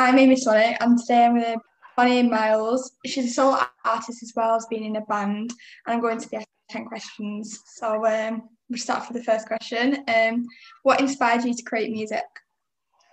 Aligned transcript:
I'm 0.00 0.16
Amy 0.16 0.36
Sonic 0.36 0.76
and 0.80 0.96
today 0.96 1.24
I'm 1.24 1.34
with 1.34 1.58
Bonnie 1.96 2.22
Miles. 2.22 2.92
She's 3.04 3.32
a 3.32 3.34
solo 3.34 3.58
artist 3.84 4.22
as 4.22 4.32
well 4.36 4.54
as 4.54 4.64
being 4.70 4.84
in 4.84 4.94
a 4.94 5.00
band 5.06 5.50
and 5.50 5.56
I'm 5.88 6.00
going 6.00 6.20
to 6.20 6.28
the 6.30 6.44
10 6.70 6.84
questions. 6.84 7.58
So 7.74 8.06
um, 8.06 8.48
we'll 8.68 8.78
start 8.78 9.08
with 9.08 9.18
the 9.18 9.24
first 9.24 9.48
question. 9.48 10.04
Um, 10.06 10.46
what 10.84 11.00
inspired 11.00 11.42
you 11.42 11.52
to 11.52 11.62
create 11.64 11.90
music? 11.90 12.22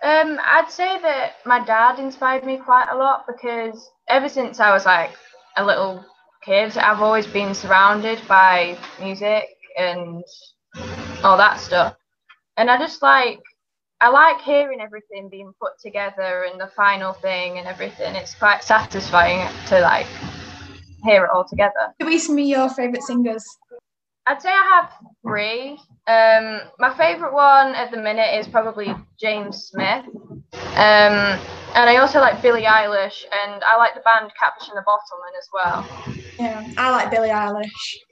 Um, 0.04 0.38
I'd 0.40 0.70
say 0.70 1.00
that 1.02 1.38
my 1.44 1.64
dad 1.64 1.98
inspired 1.98 2.46
me 2.46 2.56
quite 2.56 2.86
a 2.92 2.96
lot 2.96 3.24
because 3.26 3.90
ever 4.08 4.28
since 4.28 4.60
I 4.60 4.72
was 4.72 4.86
like 4.86 5.10
a 5.56 5.64
little 5.64 6.06
kid, 6.44 6.78
I've 6.78 7.02
always 7.02 7.26
been 7.26 7.52
surrounded 7.52 8.20
by 8.28 8.78
music 9.00 9.48
and 9.76 10.22
all 11.24 11.36
that 11.36 11.58
stuff. 11.58 11.96
And 12.56 12.70
I 12.70 12.78
just 12.78 13.02
like 13.02 13.40
I 14.00 14.10
like 14.10 14.42
hearing 14.42 14.80
everything 14.80 15.30
being 15.30 15.52
put 15.60 15.72
together 15.80 16.46
and 16.50 16.60
the 16.60 16.70
final 16.76 17.14
thing 17.14 17.58
and 17.58 17.66
everything. 17.66 18.14
It's 18.14 18.34
quite 18.34 18.62
satisfying 18.62 19.48
to 19.68 19.80
like 19.80 20.06
hear 21.04 21.24
it 21.24 21.30
all 21.32 21.46
together. 21.48 21.94
Who 22.00 22.18
some 22.18 22.38
of 22.38 22.44
your 22.44 22.68
favourite 22.68 23.02
singers? 23.02 23.44
I'd 24.26 24.42
say 24.42 24.50
I 24.50 24.64
have 24.74 24.92
three. 25.22 25.78
Um, 26.08 26.60
my 26.78 26.94
favourite 26.96 27.32
one 27.32 27.74
at 27.74 27.90
the 27.90 27.96
minute 27.96 28.34
is 28.38 28.46
probably 28.46 28.94
James 29.18 29.68
Smith. 29.68 30.04
Um, 30.74 31.38
and 31.74 31.88
I 31.90 31.96
also 31.96 32.20
like 32.20 32.42
Billie 32.42 32.64
Eilish 32.64 33.24
and 33.32 33.62
I 33.64 33.76
like 33.76 33.94
the 33.94 34.00
band 34.00 34.30
Catfish 34.38 34.68
and 34.68 34.76
the 34.76 34.82
Bottlemen 34.82 35.32
as 35.38 35.48
well. 35.52 36.26
Yeah, 36.38 36.62
I 36.76 36.90
like 36.90 37.10
Billie 37.10 37.30
Eilish. 37.30 37.64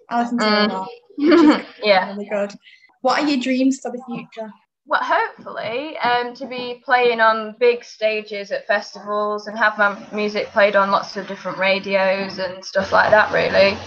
I 0.08 0.22
listen 0.22 0.38
to 0.38 0.44
Mm. 0.44 0.70
her 0.70 0.76
a 1.18 1.52
lot. 1.58 1.66
yeah. 1.82 2.10
Really 2.12 2.28
good. 2.28 2.54
What 3.02 3.20
are 3.20 3.28
your 3.28 3.38
dreams 3.38 3.80
for 3.80 3.90
the 3.90 4.02
future? 4.06 4.50
Well, 4.86 5.00
hopefully, 5.02 5.96
um, 5.98 6.34
to 6.34 6.46
be 6.46 6.82
playing 6.84 7.20
on 7.20 7.56
big 7.58 7.84
stages 7.84 8.50
at 8.50 8.66
festivals 8.66 9.46
and 9.46 9.56
have 9.58 9.78
my 9.78 9.96
music 10.12 10.48
played 10.48 10.76
on 10.76 10.90
lots 10.90 11.16
of 11.16 11.26
different 11.26 11.56
radios 11.56 12.38
and 12.38 12.62
stuff 12.62 12.92
like 12.92 13.10
that. 13.10 13.32
Really, 13.32 13.78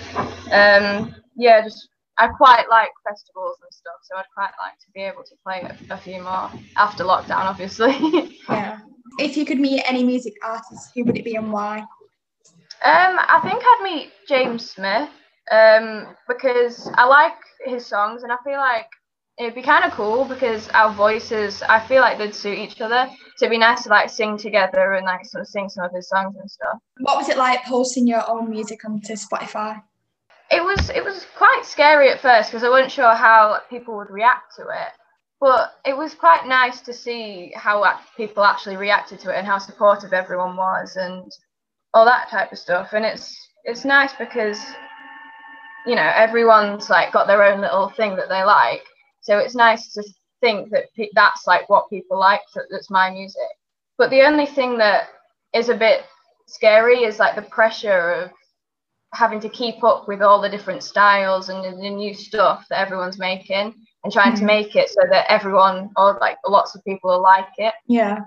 um, 0.52 1.16
yeah, 1.36 1.62
just 1.62 1.89
I 2.17 2.28
quite 2.28 2.66
like 2.70 2.89
festivals 3.08 3.58
and 3.62 3.72
stuff, 3.72 3.95
so 4.02 4.17
I'd 4.17 4.26
quite 4.34 4.54
like 4.59 4.80
to 4.80 4.92
be 4.95 5.02
able 5.02 5.23
to 5.23 5.36
play 5.44 5.62
a, 5.62 5.94
a 5.94 5.98
few 5.98 6.22
more 6.23 6.50
after 6.76 7.04
lockdown, 7.04 7.45
obviously. 7.45 7.94
Yeah. 8.50 8.80
If 9.20 9.36
you 9.36 9.45
could 9.45 9.59
meet 9.59 9.84
any 9.86 10.04
music 10.04 10.36
artist, 10.44 10.92
who 10.95 11.04
would 11.04 11.17
it 11.17 11.26
be 11.26 11.36
and 11.36 11.52
why? 11.52 11.80
Um, 11.80 11.86
I 12.84 13.39
think 13.44 13.61
I'd 13.61 13.82
meet 13.84 14.11
James 14.28 14.70
Smith 14.70 15.09
um, 15.52 16.16
because 16.28 16.89
I 16.94 17.06
like 17.06 17.34
his 17.66 17.86
songs 17.86 18.23
and 18.23 18.32
I 18.32 18.38
feel 18.45 18.58
like 18.58 18.88
it'd 19.38 19.56
be 19.56 19.62
kind 19.62 19.86
of 19.86 19.92
cool 19.92 20.26
because 20.26 20.68
our 20.70 20.92
voices, 20.92 21.62
I 21.64 21.80
feel 21.80 22.02
like 22.02 22.18
they'd 22.18 22.34
suit 22.34 22.58
each 22.58 22.82
other. 22.82 23.08
So 23.36 23.46
it'd 23.46 23.52
be 23.52 23.60
nice 23.60 23.84
to 23.84 23.90
like 23.90 24.10
sing 24.10 24.38
together 24.38 24.94
and 24.94 25.06
like 25.06 25.26
sort 25.26 25.42
of 25.42 25.48
sing 25.48 25.70
some 25.70 25.86
of 25.86 25.92
his 25.94 26.10
songs 26.10 26.36
and 26.40 26.50
stuff. 26.50 26.80
What 27.00 27.18
was 27.18 27.30
it 27.30 27.38
like 27.38 27.64
posting 27.66 28.08
your 28.08 28.28
own 28.30 28.50
music 28.50 28.84
onto 28.84 29.14
Spotify? 29.14 29.82
It 30.50 30.64
was 30.64 30.90
it 30.90 31.04
was 31.04 31.26
quite 31.36 31.64
scary 31.66 32.10
at 32.10 32.22
first 32.22 32.50
because 32.50 32.64
I 32.64 32.70
wasn't 32.70 32.92
sure 32.92 33.14
how 33.14 33.60
people 33.70 33.96
would 33.98 34.10
react 34.10 34.56
to 34.56 34.64
it. 34.64 34.94
But 35.40 35.74
it 35.86 35.96
was 35.96 36.16
quite 36.16 36.48
nice 36.48 36.82
to 36.82 36.94
see 36.94 37.52
how 37.56 38.00
people 38.16 38.44
actually 38.44 38.78
reacted 38.78 39.20
to 39.20 39.30
it 39.32 39.38
and 39.38 39.46
how 39.46 39.60
supportive 39.60 40.14
everyone 40.14 40.56
was 40.56 40.96
and 40.96 41.32
all 41.94 42.06
that 42.06 42.30
type 42.30 42.52
of 42.52 42.58
stuff. 42.58 42.94
And 42.94 43.06
it's 43.06 43.38
it's 43.66 43.86
nice 43.86 44.14
because 44.14 44.60
you 45.86 45.96
know 45.96 46.12
everyone's 46.16 46.90
like 46.90 47.12
got 47.12 47.28
their 47.28 47.44
own 47.44 47.62
little 47.62 47.90
thing 47.90 48.16
that 48.16 48.30
they 48.30 48.44
like. 48.44 48.84
So 49.28 49.39
it's 49.39 49.56
nice 49.56 49.92
to 49.92 50.03
think 50.39 50.70
that 50.72 50.86
pe- 50.95 51.09
that's 51.14 51.45
like 51.45 51.67
what 51.67 51.89
people 51.89 52.17
like. 52.17 52.39
That, 52.56 52.67
that's 52.72 52.89
my 52.89 53.09
music. 53.11 53.42
But 53.97 54.09
the 54.09 54.22
only 54.22 54.45
thing 54.45 54.78
that 54.78 55.09
is 55.53 55.67
a 55.67 55.75
bit 55.75 56.06
scary 56.45 57.00
is 57.03 57.20
like 57.20 57.36
the 57.36 57.42
pressure 57.42 58.11
of 58.11 58.31
having 59.14 59.42
to 59.42 59.50
keep 59.50 59.83
up 59.83 60.08
with 60.08 60.22
all 60.22 60.39
the 60.39 60.48
different 60.48 60.81
styles 60.81 61.50
and 61.50 61.61
the, 61.61 61.72
the 61.75 61.89
new 61.89 62.14
stuff 62.14 62.66
that 62.70 62.80
everyone's 62.80 63.20
making 63.20 63.73
and 64.05 64.14
trying 64.14 64.33
to 64.36 64.43
Mhm. 64.43 64.45
make 64.45 64.76
it 64.77 64.87
so 64.89 65.02
that 65.11 65.30
everyone 65.30 65.89
or 65.98 66.17
like 66.21 66.37
lots 66.48 66.73
of 66.73 66.82
people 66.86 67.10
will 67.10 67.21
like 67.21 67.49
it. 67.58 67.73
Yeah. 67.86 68.20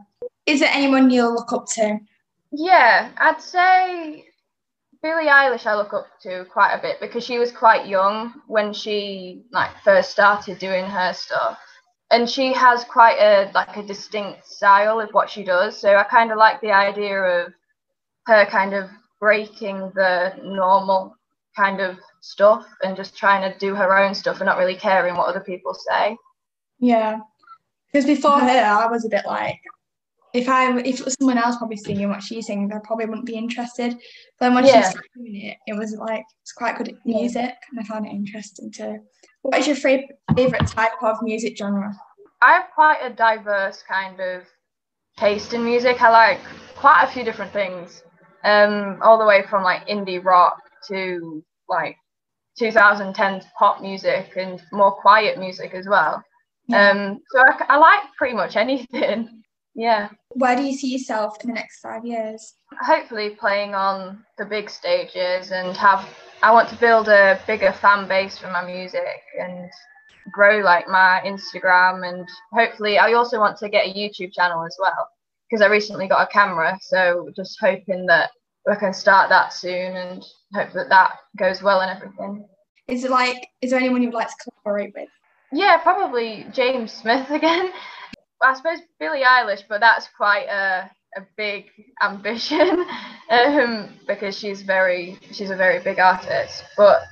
Is 0.45 0.61
there 0.61 0.71
anyone 0.71 1.09
you'll 1.09 1.33
look 1.33 1.51
up 1.55 1.65
to? 1.77 1.99
Yeah, 2.53 3.09
I'd 3.17 3.41
say 3.41 4.27
Billie 5.03 5.29
Eilish 5.29 5.67
I 5.67 5.75
look 5.77 5.95
up 5.95 6.07
to 6.23 6.45
quite 6.53 6.75
a 6.75 6.83
bit 6.83 7.01
because 7.01 7.25
she 7.25 7.39
was 7.39 7.53
quite 7.53 7.87
young 7.87 8.35
when 8.47 8.73
she 8.73 9.45
like 9.51 9.71
first 9.83 10.11
started 10.11 10.59
doing 10.59 10.85
her 10.85 11.13
stuff. 11.13 11.59
And 12.11 12.29
she 12.29 12.53
has 12.53 12.85
quite 12.85 13.19
a 13.19 13.51
like 13.55 13.77
a 13.77 13.83
distinct 13.83 14.47
style 14.47 15.01
of 15.01 15.11
what 15.13 15.31
she 15.31 15.45
does. 15.45 15.79
So 15.79 15.97
I 15.97 16.03
kind 16.05 16.33
of 16.33 16.39
like 16.39 16.61
the 16.61 16.73
idea 16.73 17.23
of 17.23 17.53
her 18.27 18.45
kind 18.47 18.75
of 18.75 18.91
breaking 19.21 19.93
the 19.95 20.35
normal 20.43 21.17
kind 21.57 21.81
of 21.81 21.99
stuff 22.21 22.67
and 22.83 22.97
just 22.97 23.17
trying 23.17 23.51
to 23.51 23.59
do 23.59 23.75
her 23.75 23.97
own 23.97 24.15
stuff 24.15 24.41
and 24.41 24.47
not 24.47 24.59
really 24.59 24.75
caring 24.75 25.17
what 25.17 25.29
other 25.29 25.41
people 25.41 25.75
say. 25.75 26.17
Yeah. 26.79 27.21
Because 27.93 28.07
before 28.07 28.39
her, 28.39 28.49
I 28.49 28.87
was 28.87 29.05
a 29.05 29.09
bit 29.09 29.25
like, 29.27 29.61
if 30.33 30.49
I 30.49 30.79
if 30.79 31.01
it 31.01 31.05
was 31.05 31.17
someone 31.19 31.39
else 31.39 31.57
probably 31.57 31.77
singing 31.77 32.09
what 32.09 32.23
she's 32.23 32.47
singing, 32.47 32.73
I 32.73 32.79
probably 32.85 33.07
wouldn't 33.07 33.27
be 33.27 33.35
interested. 33.35 33.93
But 33.93 34.01
then 34.47 34.55
when 34.55 34.65
she 34.65 34.71
Yeah. 34.71 34.83
started 34.91 35.11
doing 35.17 35.37
it, 35.37 35.59
it 35.67 35.77
was 35.77 35.95
like 35.97 36.25
it's 36.43 36.53
quite 36.53 36.77
good 36.77 36.97
music, 37.05 37.55
and 37.71 37.81
I 37.81 37.83
found 37.85 38.07
it 38.07 38.11
interesting 38.11 38.71
too. 38.71 39.01
What 39.43 39.59
is 39.59 39.67
your 39.67 39.77
fa- 39.77 40.07
favorite 40.37 40.67
type 40.67 41.03
of 41.03 41.17
music 41.23 41.57
genre? 41.57 41.93
I 42.43 42.53
have 42.53 42.71
quite 42.75 42.99
a 43.03 43.11
diverse 43.11 43.83
kind 43.83 44.21
of 44.21 44.45
taste 45.17 45.53
in 45.53 45.65
music. 45.65 46.01
I 46.01 46.11
like 46.11 46.41
quite 46.77 47.05
a 47.05 47.11
few 47.11 47.25
different 47.25 47.53
things, 47.53 48.03
um, 48.45 48.99
all 49.03 49.19
the 49.19 49.25
way 49.27 49.43
from 49.49 49.63
like 49.63 49.87
indie 49.89 50.25
rock 50.25 50.59
to 50.89 51.45
like 51.69 51.97
2010s 52.59 53.45
pop 53.59 53.81
music 53.81 54.33
and 54.37 54.63
more 54.73 54.93
quiet 54.93 55.39
music 55.39 55.75
as 55.75 55.87
well. 55.89 56.23
Yeah. 56.69 56.91
Um, 56.91 57.21
so 57.31 57.41
I, 57.41 57.75
I 57.75 57.77
like 57.79 58.01
pretty 58.17 58.35
much 58.35 58.57
anything. 58.57 59.40
Yeah, 59.75 60.09
Where 60.31 60.57
do 60.57 60.63
you 60.63 60.75
see 60.75 60.93
yourself 60.93 61.37
in 61.43 61.49
the 61.49 61.55
next 61.55 61.81
five 61.81 62.05
years? 62.05 62.55
hopefully 62.81 63.31
playing 63.31 63.75
on 63.75 64.25
the 64.39 64.45
big 64.45 64.71
stages 64.71 65.51
and 65.51 65.77
have. 65.77 66.09
I 66.43 66.53
want 66.53 66.69
to 66.71 66.77
build 66.77 67.09
a 67.09 67.39
bigger 67.47 67.73
fan 67.73 68.09
base 68.09 68.39
for 68.39 68.49
my 68.51 68.65
music 68.65 69.21
and 69.39 69.71
grow 70.33 70.61
like 70.61 70.89
my 70.89 71.21
Instagram 71.25 72.09
and 72.09 72.27
hopefully 72.53 72.99
I 72.99 73.13
also 73.13 73.39
want 73.39 73.59
to 73.59 73.69
get 73.69 73.87
a 73.87 73.93
YouTube 73.93 74.33
channel 74.33 74.65
as 74.65 74.77
well 74.81 75.09
because 75.49 75.61
I 75.63 75.67
recently 75.67 76.09
got 76.09 76.23
a 76.23 76.33
camera 76.33 76.79
so 76.81 77.29
just 77.35 77.59
hoping 77.61 78.07
that 78.07 78.31
we 78.67 78.77
can 78.77 78.93
start 78.95 79.29
that 79.31 79.53
soon 79.53 79.97
and 79.97 80.25
hope 80.55 80.73
that 80.73 80.89
that 80.89 81.17
goes 81.37 81.63
well 81.63 81.81
and 81.81 81.91
everything. 81.91 82.47
Is 82.89 83.05
it 83.05 83.11
like 83.11 83.47
is 83.61 83.71
there 83.71 83.81
anyone 83.81 84.03
you'd 84.03 84.15
like 84.15 84.29
to 84.29 84.51
collaborate 84.63 84.95
with? 84.95 85.09
Yeah, 85.53 85.79
probably 85.79 86.47
James 86.53 86.93
Smith 86.93 87.29
again. 87.31 87.73
I 88.43 88.55
suppose 88.55 88.79
Billie 88.99 89.23
Eilish, 89.23 89.65
but 89.69 89.81
that's 89.81 90.09
quite 90.17 90.47
a 90.47 90.91
a 91.17 91.23
big 91.37 91.67
ambition 92.03 92.87
um, 93.31 93.89
because 94.07 94.39
she's 94.39 94.63
very 94.63 95.19
she's 95.33 95.51
a 95.51 95.57
very 95.57 95.81
big 95.81 95.99
artist. 95.99 96.65
But 96.77 97.03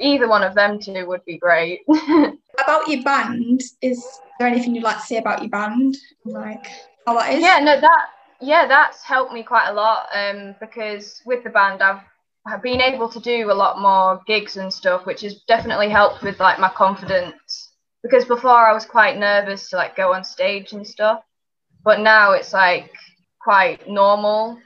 either 0.00 0.28
one 0.28 0.42
of 0.42 0.54
them 0.54 0.78
two 0.80 1.06
would 1.06 1.24
be 1.24 1.38
great. 1.38 1.80
About 1.88 2.86
your 2.88 3.02
band, 3.02 3.62
is 3.80 4.04
there 4.38 4.48
anything 4.48 4.74
you'd 4.74 4.84
like 4.84 4.98
to 4.98 5.06
say 5.06 5.16
about 5.16 5.40
your 5.40 5.48
band? 5.48 5.96
Like 6.26 6.66
how 7.06 7.14
that 7.14 7.32
is? 7.32 7.42
yeah, 7.42 7.58
no, 7.60 7.80
that 7.80 8.06
yeah, 8.40 8.66
that's 8.66 9.02
helped 9.02 9.32
me 9.32 9.42
quite 9.42 9.68
a 9.68 9.72
lot 9.72 10.06
um, 10.14 10.54
because 10.60 11.22
with 11.24 11.44
the 11.44 11.50
band 11.50 11.80
I've 11.80 12.02
I've 12.44 12.62
been 12.62 12.80
able 12.80 13.08
to 13.08 13.20
do 13.20 13.50
a 13.50 13.54
lot 13.54 13.80
more 13.80 14.20
gigs 14.26 14.58
and 14.58 14.72
stuff, 14.72 15.06
which 15.06 15.22
has 15.22 15.42
definitely 15.48 15.88
helped 15.88 16.22
with 16.22 16.40
like 16.40 16.58
my 16.58 16.68
confidence. 16.68 17.70
Because 18.02 18.24
before 18.24 18.66
I 18.66 18.72
was 18.72 18.84
quite 18.84 19.18
nervous 19.18 19.70
to 19.70 19.76
like 19.76 19.96
go 19.96 20.12
on 20.12 20.24
stage 20.24 20.72
and 20.72 20.86
stuff, 20.86 21.22
but 21.84 22.00
now 22.00 22.32
it's 22.32 22.52
like 22.52 22.90
quite 23.40 23.88
normal. 23.88 24.58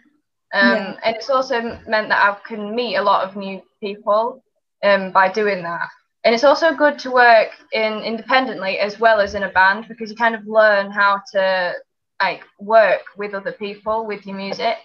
Um, 0.54 0.76
Yeah. 0.76 0.96
And 1.04 1.16
it's 1.16 1.30
also 1.30 1.60
meant 1.86 2.08
that 2.08 2.22
I 2.22 2.36
can 2.48 2.74
meet 2.74 2.96
a 2.96 3.02
lot 3.02 3.28
of 3.28 3.36
new 3.36 3.60
people 3.80 4.42
um, 4.82 5.12
by 5.12 5.30
doing 5.30 5.62
that. 5.62 5.88
And 6.24 6.34
it's 6.34 6.44
also 6.44 6.74
good 6.74 6.98
to 7.00 7.10
work 7.10 7.50
in 7.72 8.00
independently 8.02 8.78
as 8.78 8.98
well 8.98 9.20
as 9.20 9.34
in 9.34 9.44
a 9.44 9.48
band 9.50 9.86
because 9.88 10.10
you 10.10 10.16
kind 10.16 10.34
of 10.34 10.46
learn 10.46 10.90
how 10.90 11.20
to 11.32 11.72
like 12.20 12.42
work 12.58 13.02
with 13.16 13.34
other 13.34 13.52
people 13.52 14.06
with 14.06 14.26
your 14.26 14.36
music. 14.36 14.78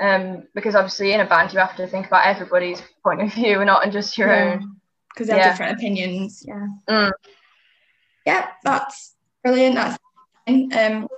Um, 0.00 0.48
because 0.54 0.74
obviously 0.74 1.12
in 1.12 1.20
a 1.20 1.26
band 1.26 1.52
you 1.52 1.60
have 1.60 1.76
to 1.76 1.86
think 1.86 2.06
about 2.06 2.26
everybody's 2.26 2.82
point 3.04 3.20
of 3.22 3.32
view 3.34 3.60
and 3.60 3.66
not 3.66 3.88
just 3.92 4.16
your 4.18 4.32
own. 4.32 4.76
Because 5.14 5.26
they 5.28 5.34
have 5.34 5.44
Yeah. 5.44 5.50
different 5.50 5.78
opinions. 5.78 6.42
Yeah. 6.46 6.66
Mm 6.88 7.12
yeah, 8.26 8.48
that's 8.62 9.14
brilliant. 9.42 9.74
That's 9.74 9.98
fine. 10.46 10.72
Um, 10.72 11.08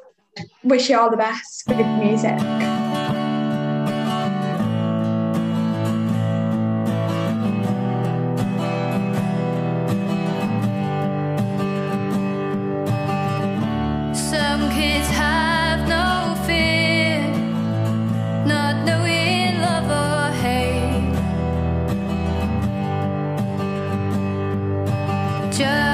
wish 0.62 0.88
you 0.90 0.98
all 0.98 1.10
the 1.10 1.16
best. 1.16 1.66
Good 1.66 1.86
music. 1.98 2.38
Some 14.14 14.70
kids 14.70 15.08
have 15.08 15.88
no 15.88 16.34
fear, 16.46 17.20
not 18.46 18.84
knowing 18.84 19.60
love 19.60 19.90
or 19.90 20.32
hate. 20.36 21.14
Just 25.52 25.93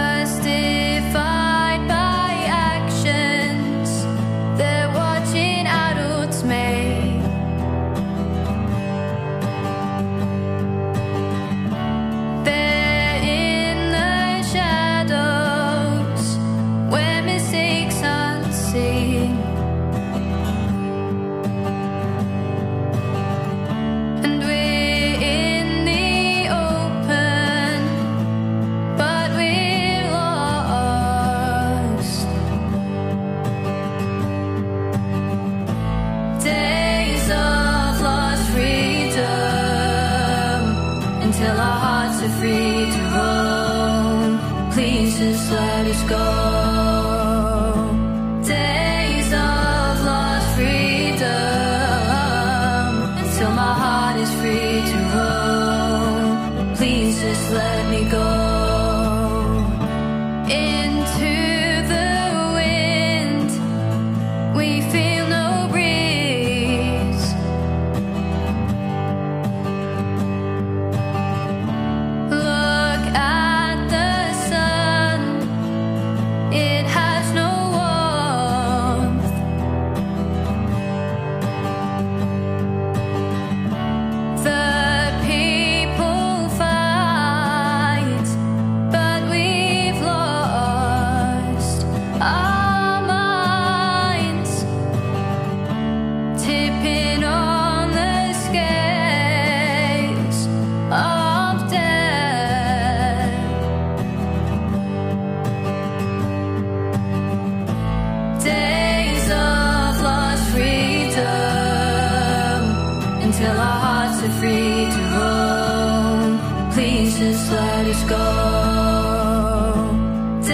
till 113.40 113.58
our 113.68 113.78
hearts 113.86 114.18
are 114.26 114.34
free 114.40 114.80
to 114.94 115.00
roam. 115.14 116.30
Please 116.74 117.12
just 117.18 117.44
let 117.52 117.84
us 117.94 118.02
go. 118.14 118.26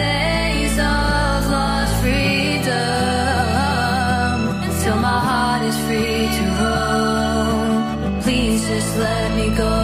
Days 0.03 0.77
of 0.93 1.39
lost 1.55 1.95
freedom 2.03 2.75
until 4.67 4.97
my 5.09 5.19
heart 5.29 5.63
is 5.71 5.77
free 5.87 6.25
to 6.37 6.45
roam. 6.61 8.21
Please 8.23 8.61
just 8.69 8.93
let 9.05 9.29
me 9.39 9.47
go. 9.63 9.76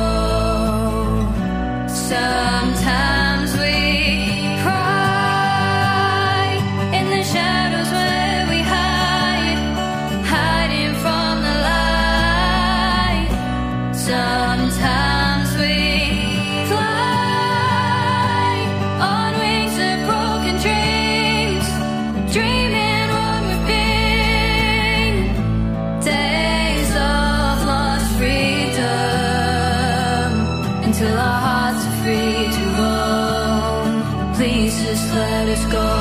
let 35.14 35.48
us 35.48 35.64
go. 35.66 35.91